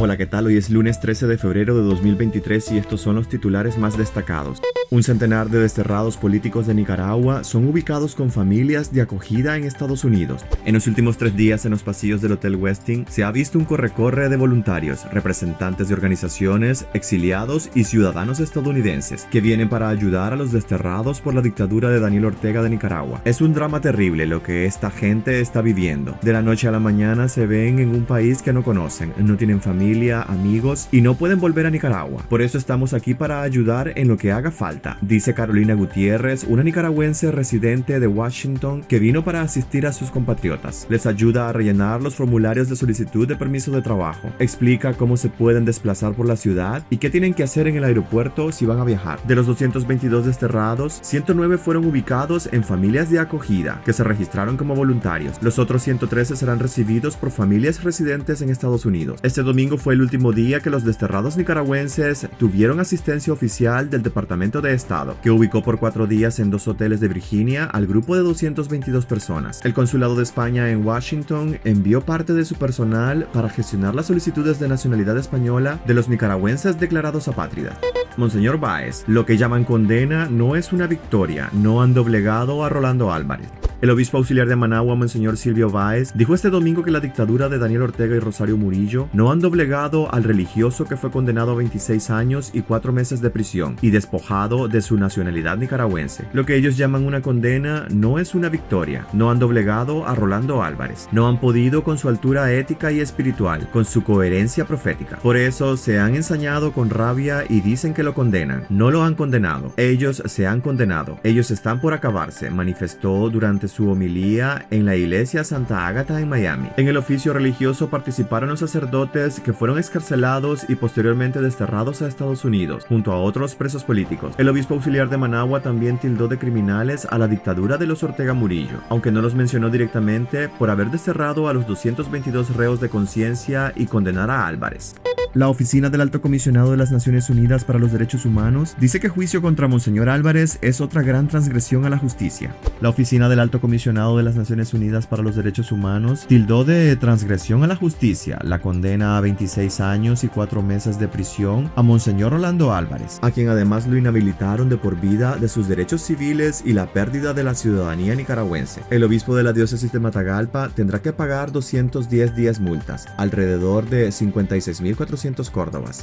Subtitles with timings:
[0.00, 0.46] Hola, ¿qué tal?
[0.46, 4.62] Hoy es lunes 13 de febrero de 2023 y estos son los titulares más destacados.
[4.90, 10.04] Un centenar de desterrados políticos de Nicaragua son ubicados con familias de acogida en Estados
[10.04, 10.46] Unidos.
[10.64, 13.64] En los últimos tres días en los pasillos del Hotel Westin se ha visto un
[13.64, 20.36] corre-corre de voluntarios, representantes de organizaciones, exiliados y ciudadanos estadounidenses que vienen para ayudar a
[20.36, 23.20] los desterrados por la dictadura de Daniel Ortega de Nicaragua.
[23.24, 26.16] Es un drama terrible lo que esta gente está viviendo.
[26.22, 29.36] De la noche a la mañana se ven en un país que no conocen, no
[29.36, 29.87] tienen familia,
[30.28, 32.24] amigos y no pueden volver a Nicaragua.
[32.28, 34.68] Por eso estamos aquí para ayudar en lo que haga falta
[35.02, 40.86] dice Carolina Gutiérrez, una nicaragüense residente de Washington que vino para asistir a sus compatriotas.
[40.90, 44.30] Les ayuda a rellenar los formularios de solicitud de permiso de trabajo.
[44.38, 47.84] Explica cómo se pueden desplazar por la ciudad y qué tienen que hacer en el
[47.84, 49.20] aeropuerto si van a viajar.
[49.26, 54.74] De los 222 desterrados, 109 fueron ubicados en familias de acogida que se registraron como
[54.74, 55.36] voluntarios.
[55.42, 59.20] Los otros 113 serán recibidos por familias residentes en Estados Unidos.
[59.22, 64.60] Este domingo fue el último día que los desterrados nicaragüenses tuvieron asistencia oficial del Departamento
[64.60, 68.22] de Estado, que ubicó por cuatro días en dos hoteles de Virginia al grupo de
[68.22, 69.64] 222 personas.
[69.64, 74.58] El Consulado de España en Washington envió parte de su personal para gestionar las solicitudes
[74.58, 77.78] de nacionalidad española de los nicaragüenses declarados apátridas.
[78.16, 83.12] Monseñor Báez, lo que llaman condena no es una victoria, no han doblegado a Rolando
[83.12, 83.48] Álvarez.
[83.80, 87.58] El obispo auxiliar de Managua, Monseñor Silvio Báez, dijo este domingo que la dictadura de
[87.58, 92.10] Daniel Ortega y Rosario Murillo no han doblegado al religioso que fue condenado a 26
[92.10, 96.24] años y 4 meses de prisión y despojado de su nacionalidad nicaragüense.
[96.32, 99.06] Lo que ellos llaman una condena no es una victoria.
[99.12, 101.08] No han doblegado a Rolando Álvarez.
[101.12, 105.18] No han podido con su altura ética y espiritual, con su coherencia profética.
[105.18, 108.64] Por eso se han ensañado con rabia y dicen que lo condenan.
[108.70, 109.72] No lo han condenado.
[109.76, 111.20] Ellos se han condenado.
[111.24, 116.70] Ellos están por acabarse, manifestó durante su homilía en la iglesia Santa Ágata en Miami.
[116.78, 122.44] En el oficio religioso participaron los sacerdotes que fueron escarcelados y posteriormente desterrados a Estados
[122.44, 124.34] Unidos, junto a otros presos políticos.
[124.38, 128.34] El obispo auxiliar de Managua también tildó de criminales a la dictadura de los Ortega
[128.34, 133.72] Murillo, aunque no los mencionó directamente por haber desterrado a los 222 reos de conciencia
[133.74, 134.94] y condenar a Álvarez.
[135.38, 139.08] La Oficina del Alto Comisionado de las Naciones Unidas para los Derechos Humanos dice que
[139.08, 142.56] juicio contra Monseñor Álvarez es otra gran transgresión a la justicia.
[142.80, 146.96] La Oficina del Alto Comisionado de las Naciones Unidas para los Derechos Humanos tildó de
[146.96, 151.82] transgresión a la justicia la condena a 26 años y 4 meses de prisión a
[151.82, 156.64] Monseñor Rolando Álvarez, a quien además lo inhabilitaron de por vida de sus derechos civiles
[156.66, 158.80] y la pérdida de la ciudadanía nicaragüense.
[158.90, 164.08] El obispo de la diócesis de Matagalpa tendrá que pagar 210 días multas, alrededor de
[164.08, 165.27] 56.400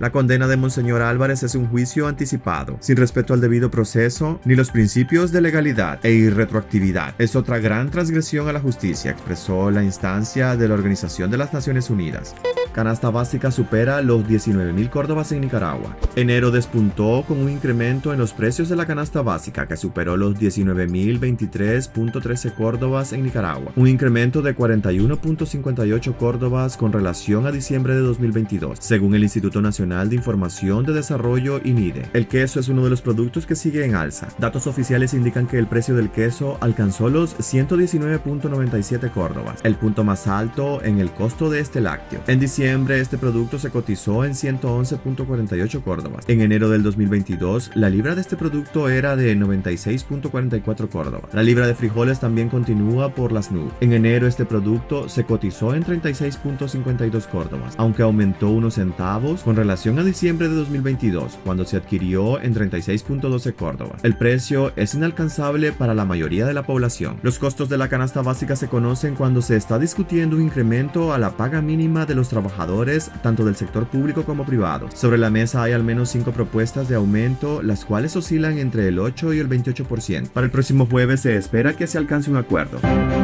[0.00, 4.54] La condena de Monseñor Álvarez es un juicio anticipado, sin respeto al debido proceso ni
[4.54, 7.14] los principios de legalidad e irretroactividad.
[7.18, 11.52] Es otra gran transgresión a la justicia, expresó la instancia de la Organización de las
[11.52, 12.34] Naciones Unidas.
[12.72, 15.96] Canasta básica supera los 19.000 córdobas en Nicaragua.
[16.14, 20.36] Enero despuntó con un incremento en los precios de la canasta básica que superó los
[20.36, 28.78] 19.023.13 córdobas en Nicaragua, un incremento de 41.58 córdobas con relación a diciembre de 2022,
[28.80, 32.08] según el Instituto Nacional de Información de Desarrollo INIDE.
[32.12, 34.28] El queso es uno de los productos que sigue en alza.
[34.38, 40.28] Datos oficiales indican que el precio del queso alcanzó los 119.97 córdobas, el punto más
[40.28, 42.20] alto en el costo de este lácteo.
[42.28, 46.28] En diciembre este producto se cotizó en 111.48 córdobas.
[46.28, 51.32] En enero del 2022 la libra de este producto era de 96.44 córdobas.
[51.32, 53.72] La libra de frijoles también continúa por las nubes.
[53.80, 59.98] En enero este producto se cotizó en 36.52 córdobas, aunque aumentó unos centavos con relación
[59.98, 64.04] a diciembre de 2022 cuando se adquirió en 36.12 córdobas.
[64.04, 67.16] El precio es inalcanzable para la mayoría de la población.
[67.22, 71.18] Los costos de la canasta básica se conocen cuando se está discutiendo un incremento a
[71.18, 74.88] la paga mínima de los trabajadores trabajadores, tanto del sector público como privado.
[74.94, 78.98] Sobre la mesa hay al menos cinco propuestas de aumento, las cuales oscilan entre el
[78.98, 80.28] 8 y el 28%.
[80.30, 82.78] Para el próximo jueves se espera que se alcance un acuerdo.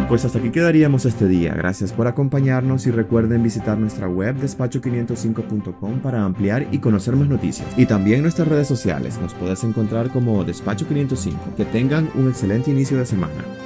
[0.08, 1.54] Pues hasta aquí quedaríamos este día.
[1.54, 7.68] Gracias por acompañarnos y recuerden visitar nuestra web despacho505.com para ampliar y conocer más noticias.
[7.76, 9.18] Y también nuestras redes sociales.
[9.20, 11.54] Nos puedes encontrar como Despacho 505.
[11.56, 13.65] Que tengan un excelente inicio de semana.